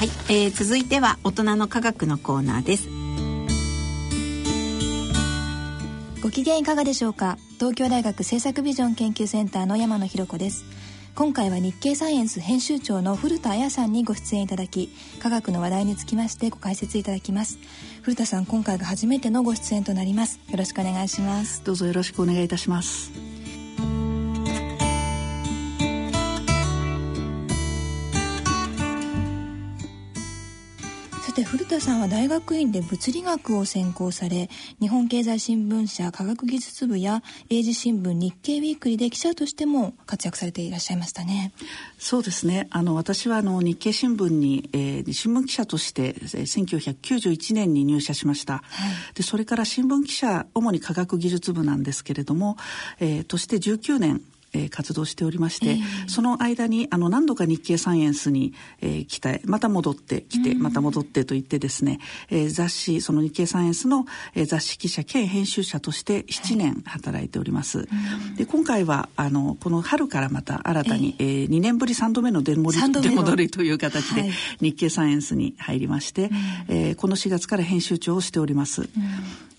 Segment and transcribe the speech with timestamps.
[0.00, 2.88] はい、えー、続いては大人の科学のコーナーです。
[6.22, 7.36] ご機嫌いかがでしょうか？
[7.58, 10.64] 東京大学政策ビジョン研究センターの山野博子です。
[11.14, 14.88] 今回は日経サイエンス編集長の古田彩さんにご出演いただき
[15.18, 17.58] 科学の話題につきましてご解説いただきます。
[18.00, 20.40] 古田さん今回が初めてのご出演となります。
[20.50, 21.62] よろしくお願いします。
[21.62, 23.12] どうぞよろしくお願いいたします
[31.40, 34.50] て古田さんは大学院で物理学を専攻され
[34.80, 41.52] 日本経済新聞社科学技術部や英字新聞日経ウィークリーで記者としても活躍されていらっしゃいましたね。
[41.98, 42.68] そうですね。
[42.70, 52.56] あの私はあの日経新聞に、えー、新聞記者として1991年に入社しました、はい、でそれから新聞記者主に科学技術部なんですけれども、
[52.98, 54.20] えー、として19年
[54.52, 67.78] えー、活動しておりまして、えー、その間にあの何度か日経サイエンスに、えー、来たまた戻ってきて、また戻ってと言ってですね、えー、雑誌その日経サイエンスの、えー、雑誌記者兼編集者として7年働いております。
[67.78, 67.84] は
[68.34, 76.30] い、で今回はあのこの春からまた新たに、えー、えー、2年ぶり3度目の出戻り出戻りという形で、日経サイエンスに入りまして、
[76.68, 78.88] えー、この4月から編集長をしております。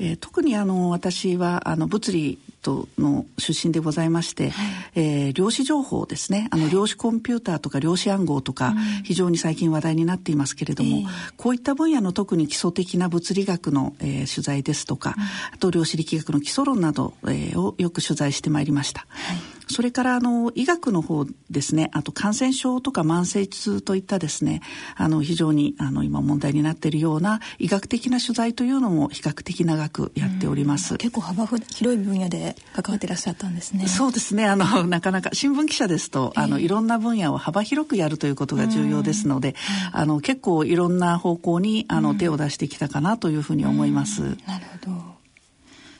[0.00, 6.48] えー、特にあの私はあの物理との出身でございまして、はい、えー、量子情報ですね。
[6.50, 15.14] あの量子コンピューターとか量子暗号とか、非常に最近話題になっていますけれども、こういった分野の特に基礎的な物理学の、えー、取材ですとか、
[15.52, 19.06] あと量子力学の基礎論など、えー、をよく取材してまいりました。
[19.08, 24.60] はいそれからあの医学の方ですねあと感染症とか慢性痛といったですね
[24.96, 30.96] あの非常にあの今問題になっているような医学的な取材というのも比較的長くやっております。
[30.96, 33.86] 結構幅広い分野で関わっていらっしゃったんですね。
[33.86, 39.54] そうですねあの なかなか新聞記者ですと、あのいろんな分野を幅広くやるということが重要ですので、
[39.92, 44.22] あの結構いろんな方向にあの手を出してきたかなというふうに思います。
[44.46, 44.77] なるほど。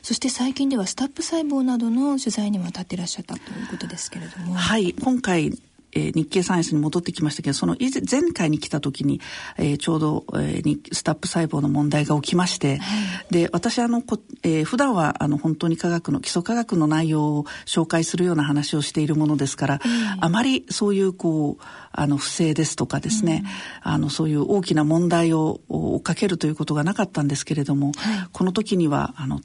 [0.01, 4.53] そして最近ではスタップ細胞などの取材にも当たっていらっしゃったということですけれども。
[4.53, 5.51] はい、今回
[5.91, 9.21] えー、日経サイエンスに戻ってきましたけど、その以前、前回に来た時に、
[9.57, 19.79] えー、ちょうど、えー、スタップ細胞の問題が起きまして、はい、で、私あの、こえー、普段はあの、本当に科学の、基礎科学の内容を紹介するような話をしているものですから、
[20.19, 23.43] あまりそういう、こう、あの、不正ですとかですね、
[23.85, 29.39] うん、あの、そういう大きな問題を追っかけるということがなかったんですけれども、はい、この時には、あの、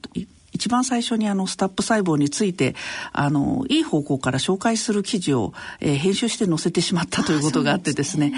[0.55, 2.75] 一番最初にあのスタップ細胞について
[3.13, 8.33] あのいい方向から紹介する記事を、えー、編集して載せてしまったということがあってですね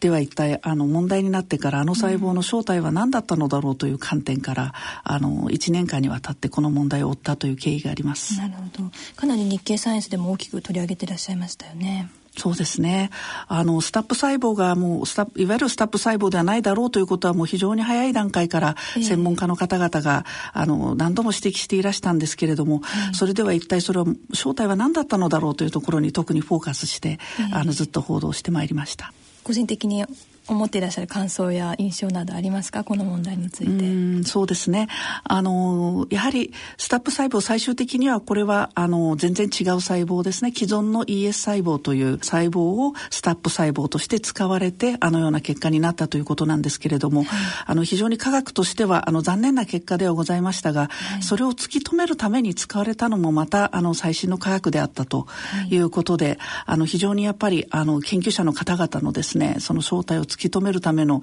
[0.00, 4.72] で、ねは一体あの問題になってからあの細胞の正体は何だったのだろうという観点から、
[5.02, 8.38] あの1年間にわたってこの問題を追ったという経緯があります。
[8.38, 12.08] なるほどかなり日経サイエンスでも大きく取り上げていらっしゃいましたよね。
[12.36, 13.10] そうですね。
[13.48, 20.24] あの、スタップ細胞がもうスタいわゆるスタップ細胞ではないだろうということはもう非常に早い段階から専門家の方々が、
[20.54, 29.12] えー、あの、何度も指摘していらしたんですけれども、えー、それでは一体それは正体は何だったのだろうというところに特にフォーカスして、えー、あの、ずっと報道してまいりました。
[29.42, 30.04] 個人的に
[30.48, 32.84] 思っていらっしゃる感想や印象などありますか？
[32.84, 34.28] この問題について。
[34.28, 34.88] そうですね。
[35.24, 40.52] あの、やはりスタップ細胞最終的にはこれはあの全然違う細胞ですね。
[40.54, 47.28] 既存の ES 細胞という細胞をスタップ細胞として使われてあのような結果になったということなんですけれども、はい、
[47.66, 55.26] あの非常に科学としてはあの残念な結果ではございましたが、はい、それを突き止めるために使われたのもまたあの最新の科学であったと
[55.70, 61.22] いうことで、はい、あの非常にやっぱりあの研究者の方々のですね、その正体を突き止めるための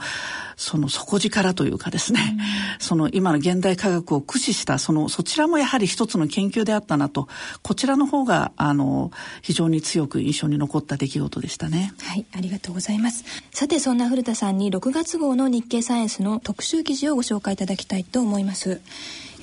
[0.57, 2.35] その底力というかですね、
[2.77, 7.27] うん、その今の現代科学を駆使したそのそちらもやはり一つの研究であったなと
[7.61, 11.93] こちらの方があの非常に強く印象に残った出来事でしたね。
[12.01, 13.23] はいありがとうございます。
[13.51, 18.81] さてそんな古田さんに6月号の日経サイエンスの特集記事をご紹介いただきたいと思います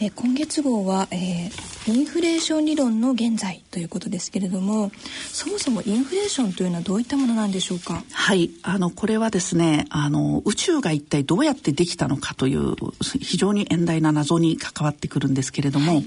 [0.03, 4.91] えー、今月号は、えー、インフレーション理論の現在ということですけれども
[5.31, 8.03] そもそもインフレーションというのはどういったものなんでしょうか？
[8.11, 8.51] はい。
[8.63, 12.77] あのこれはですねあの宇宙が一体どうやってできたのかという
[13.21, 16.07] 非常に遠大な謎に関わってくるんですけれども、はい、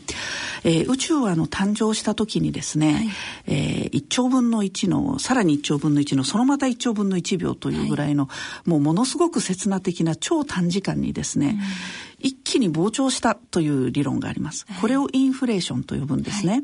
[0.63, 3.09] えー、宇宙はあの誕生した時にですね、はい、
[3.45, 8.33] えー、1兆分の1のさらに1兆分の1のそのまた1兆分の1秒というぐらいの、は
[8.65, 14.65] い、もうものすごく刹那的な超短時間にですね、うん一気に膨張したという理論があります。
[14.81, 16.53] これをインフレーションと呼ぶんですね。
[16.53, 16.63] はい、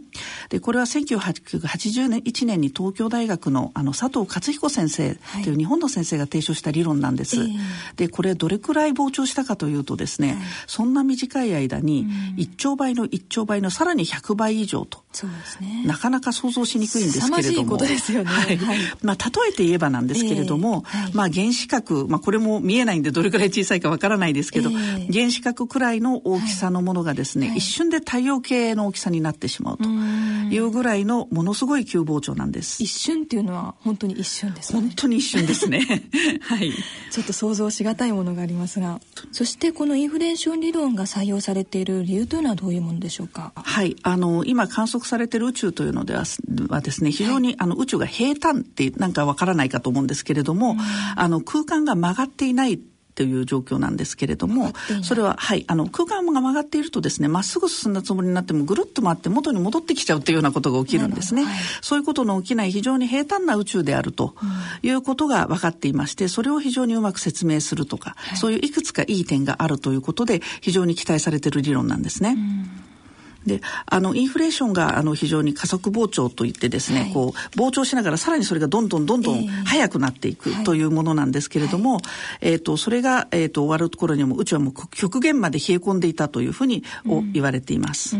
[0.50, 7.40] で、これは1981年に東京大学のあの佐藤勝彦先生という日本の先生が提唱した理論なんです。
[7.42, 7.52] はい、
[7.98, 12.08] で、これどれくらい膨張したかというとですね、はい、そんな短い間に
[12.38, 17.78] 1兆倍の1兆倍のさらに100倍以上と、そうですね、なかなか想像しにくいんですけれども。
[17.78, 17.84] は
[18.54, 18.60] い。
[19.02, 32.84] まあ、例えて言えばなんですけれども、えー、まあ、原子核、まあ、これも見えないんでどれくらい小さいかわからないですけど、えー、原子核くらいの大きさのものがですね、一瞬で太陽系の大きさになってしまうというぐらいのものすごい急膨張なんです。
[32.84, 34.82] 一瞬っていうのは本当に一瞬ですね。
[34.82, 36.04] 本当に一瞬ですね。
[36.42, 36.72] はい。
[37.12, 39.02] ちょっと想像しがたいものがありますが、
[39.32, 43.52] そしてこのインフレーション理論が採用されている理由というのはどういうものでしょうか？
[43.56, 43.96] はい。
[44.04, 46.24] あの今観測されている宇宙というのでは
[46.70, 50.76] はですね、非常に、はい、あの宇宙が平坦ってなんかわからないかと思うんですけれども、
[51.16, 52.80] あの空間が曲がっていない
[53.20, 54.72] という状況なんですけれども
[55.04, 64.36] それははいあの空間が曲がっているとですねまっすぐ進んだつもりになってもぐるっと回って元に戻ってきちゃうというようなことが起きるんですね、はい、そういうことの起きない非常に平坦な宇宙であると
[64.84, 72.36] いうことが分かっていましてそれを非常にうまく説明するとか、はい、そういういくつかいい点があるということで非常に期待されている理論なんですね。
[72.38, 72.69] うん
[73.46, 82.02] であのインフレーションがあの非常に加速膨張といってですね、はい、こう膨張しながらさらにそれがどんどんどんどん速くなっていくというものなんですけれども、
[82.42, 88.18] えー、えーとそれが、えーと、終わる頃にも宇宙はもう極限まで冷え込んでいたというふうに、うん、言われています。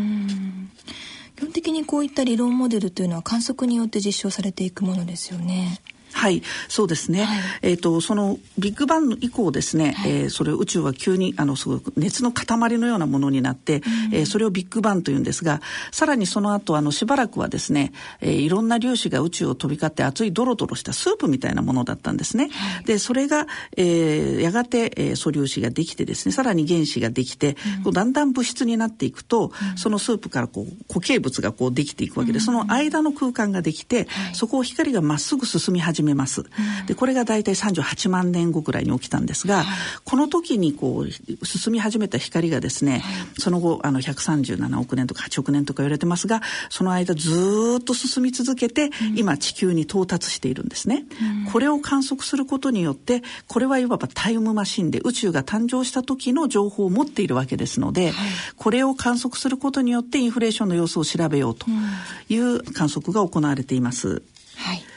[1.36, 5.80] 基本的にこういった理論モデルというのは観測によって実証されていくものですよね。
[6.20, 7.24] はい、そうですね。
[7.24, 12.46] はい、えっ、ー、とそのビッグバン以降ですね、はい、えー、それ宇宙は急にあのすごく熱の塊
[12.78, 15.62] のようなものになって、うん、えー、それをビッグバンというんですが、
[15.92, 22.50] さらにその後あのしばらくはですね、えー、いろんな粒子が宇宙を飛び交って熱いドロドロしたスープみたいなものだったんですね。
[22.50, 23.46] はい、でそれが、
[23.78, 36.44] えー、やがて、えー、素粒子ができてですね、さらに原子ができて、うん、こうだんだん物質になっていくと、うん、そのスープからこう固形物がこうできていくわけで、その間の空間ができて、そこを光がまっすぐ進み始めます。
[36.86, 39.64] でこれが大体38万年後ぐらいに起きたんですが、
[40.04, 43.02] この時にこう進み始めた光がですね、
[43.38, 51.04] その後あの137億年とか8億年とか言われてますがその間ずっと進み続けて、今地球に到達しているんですね。
[51.52, 58.12] これを観測することによってこれはいわばタイムマシンで宇宙が誕生した時の情報を持っているわけですので、
[58.56, 61.66] これを観測することによってインフレーションの様子を調べようと
[62.28, 64.22] いう観測が行われています。
[64.56, 64.89] はい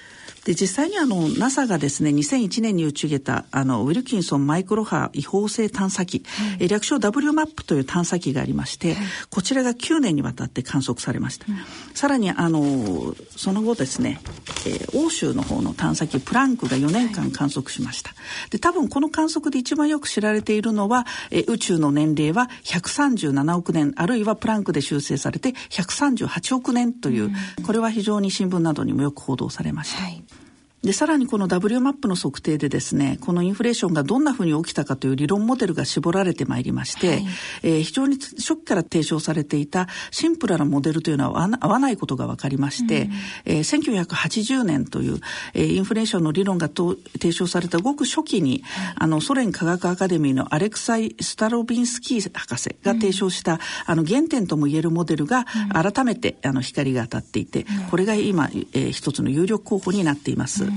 [0.45, 6.23] で実際にあの NASA がですね2001年に打ち上げたあのウィルキンソンマイクロ波違法性探査機、
[6.59, 11.57] はい、略称 WMAP という探査機がありまして、はい、こちらが9年にわたって観測されました、うん、
[11.93, 14.19] さらにあのその後ですね、
[14.67, 18.15] えー、欧州の方の探査機プランクが4年間観測しました、は
[18.47, 27.27] い、で多分この観測で一番よく知られているのは、えー、宇宙の年齢は137億年あるいはプランクで修正されて138億年という、う
[27.61, 30.23] ん、これは非常に新聞などにもよく報道されました、はい
[30.83, 37.25] でさらにこの W マップの測定でですねこのインフレーションがどんなふうに起きたかという理論モデルが絞られてまいりまして、はい、
[37.63, 43.11] えー、非常に初期から提唱されていたシンプルなモデルというのは合わないことが分かりまして、うん、
[43.45, 45.21] えー、1980年という、
[45.53, 60.72] えー、インフレーションの理論がと提唱されたごく初期に、はい、あのソ連科学アカデミーのアレクサイ・スタロビンスキー博士が提唱した、うん、あの原点ともいえるモデルが改めて、あの光が当たっていて、これが今、えー、一つの有力候補になっています。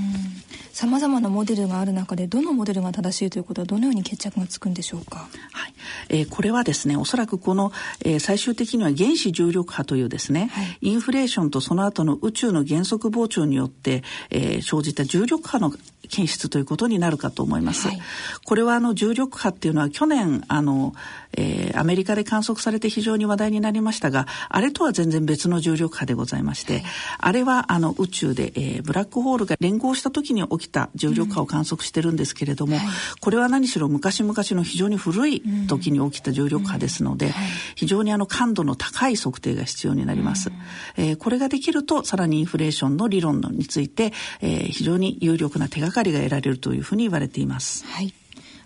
[0.72, 5.74] さまざまなモデルがある中でどのモデルが正しいということはどのように決着がつくんでしょうか、はい。
[6.10, 7.72] えー、これはですねおそらくこの、
[8.04, 15.72] えー、最終的には原子重力波というですね、はい、インフレーションとその後の宇宙の減速膨張によって、えー、生じた重力波の
[16.08, 17.88] 検出ということになるかと思います。
[17.88, 18.00] はい、
[18.44, 20.94] これはあの重力波っていうのは去年あの、
[21.36, 26.84] えー、アメリカで観測されて非常に話題になりましたがあれとは全然別の重力波でございまして、はい、
[27.18, 37.32] あれはあの宇宙で、えー、ブラックホールが連合した時に起きた重力波を観測してるんですけれども、うんはい、これは何しろ昔々の非常に古い時に起きた重力波ですので、うん、
[37.74, 40.50] 非常にあの感度の高い測定が必要になります。
[40.50, 47.84] うん、えー、これができるとさらにインフレーションの理論について、えー、非常に有力な手がかりが得られるというふうに言われています。
[47.86, 48.12] はい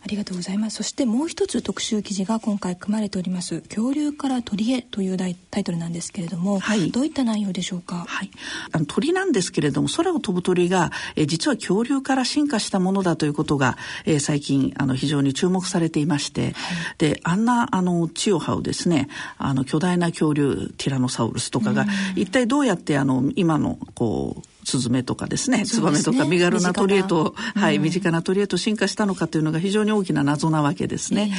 [0.03, 0.77] ありがとうございます。
[0.77, 3.61] そしてもう一つ特集記事が今回組まれております。
[3.69, 8.07] 恐竜から鳥へというタイトルなんですけれども、はい、どういった内容でしょうか？
[8.09, 8.31] はい。
[8.73, 16.53] あの鳥なんですけれども、空を飛ぶ鳥が、え実は恐竜から進化したものだということが、えー、最近あの非常に注目されていまして、はい、
[16.97, 21.85] であんなあの地を這うですね、あの巨大な恐竜ティラノサウルスとかが、
[22.17, 31.33] 一体どうやってあの今のこうスズメとかですねツバメとか身軽な鳥へと、はい、身近な鳥へと進化したのかというのが非常に大きな謎なわけですね。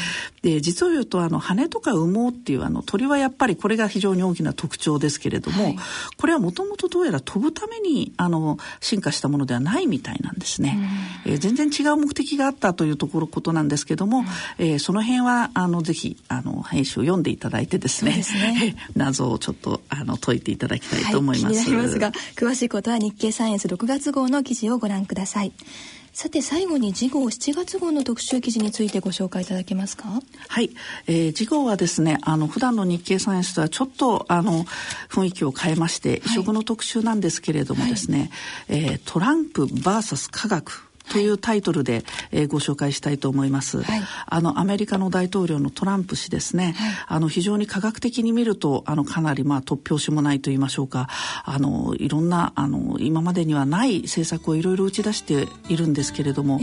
[0.43, 5.77] えー、で実を言うとあの羽とか羽毛っていうあの鳥はやっぱりこれが非常に大きな特徴ですけれども、はい、
[6.17, 10.79] これはもともとどうやら飛ぶためにあの進化したものではないみたいなんですね。
[11.25, 14.23] えー、全然違う目的があったというところことなんですけども、
[14.57, 21.71] えー、その辺はあのぜひあの編集を読んでいただいてですね、ね、 謎をちょっとあの解いていただきたいと思います。
[21.71, 25.51] はい、ますが詳しいことは日経サイエンス6月号の記事をご覧ください。
[26.13, 30.09] さて最後に次号7月号の特集記事についてご紹介いただけますか？
[30.49, 30.71] はい、
[31.07, 34.65] えー、次号はですねあの普段の日経サイエンスとはちょっとあの
[35.09, 38.29] 雰囲気を変えまして異色の特集なんですけれどもですね、
[38.67, 51.07] はい、えー、トランプ VS 科学というタイトルで、えー、ご紹介したいと思います、はい、あのアメリカの大統領のトランプ氏ですね、はい、あの非常に科学的に見るとあのかなりまあ突拍子もないと言いましょうか。
[51.43, 56.59] あのいろんなあの今までにはない政策をいろいろ打ち出しているんですけれども、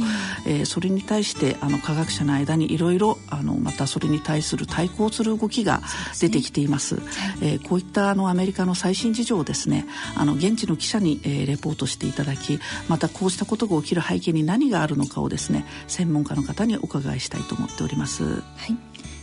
[0.46, 5.80] えー、えー、それに対してあの科学者の間にいろいろあのまたそれに対する対抗する動きが
[6.20, 6.88] 出てきています。
[6.88, 7.02] すね、
[7.42, 9.86] えー、こういったあのアメリカの最新事情をですね
[10.16, 18.24] あの現地の記者に、えー、レポートしていただきまたこうしたことが起きる背景にに何があるのかをですね専門家の方にお伺いしたいと思っております。
[18.24, 18.76] はい。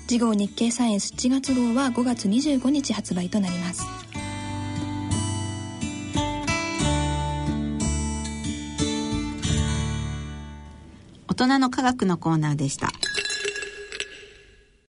[0.08, 3.84] 次号日経サイエンス7月号は5月25日発売となります。
[11.28, 12.92] 大人の科学のコーナーでした